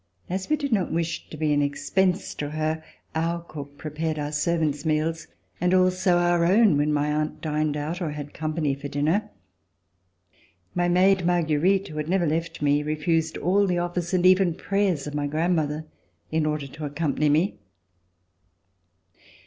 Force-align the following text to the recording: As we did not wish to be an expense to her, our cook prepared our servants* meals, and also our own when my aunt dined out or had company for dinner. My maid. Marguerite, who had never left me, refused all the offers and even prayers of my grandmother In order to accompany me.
As 0.31 0.49
we 0.49 0.55
did 0.55 0.71
not 0.73 0.91
wish 0.91 1.29
to 1.29 1.37
be 1.37 1.53
an 1.53 1.61
expense 1.61 2.33
to 2.33 2.49
her, 2.49 2.83
our 3.13 3.39
cook 3.43 3.77
prepared 3.77 4.17
our 4.17 4.31
servants* 4.31 4.83
meals, 4.83 5.27
and 5.61 5.75
also 5.75 6.17
our 6.17 6.43
own 6.43 6.75
when 6.75 6.91
my 6.91 7.11
aunt 7.11 7.39
dined 7.39 7.77
out 7.77 8.01
or 8.01 8.09
had 8.09 8.33
company 8.33 8.73
for 8.73 8.87
dinner. 8.87 9.29
My 10.73 10.87
maid. 10.87 11.23
Marguerite, 11.23 11.89
who 11.89 11.97
had 11.97 12.09
never 12.09 12.25
left 12.25 12.63
me, 12.63 12.81
refused 12.81 13.37
all 13.37 13.67
the 13.67 13.77
offers 13.77 14.11
and 14.11 14.25
even 14.25 14.55
prayers 14.55 15.05
of 15.05 15.13
my 15.13 15.27
grandmother 15.27 15.85
In 16.31 16.47
order 16.47 16.65
to 16.65 16.85
accompany 16.85 17.29
me. 17.29 17.59